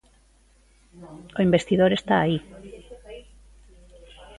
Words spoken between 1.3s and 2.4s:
O investidor está aí.